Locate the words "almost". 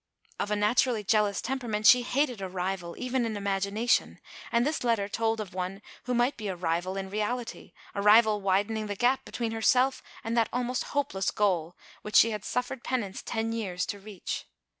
10.51-10.85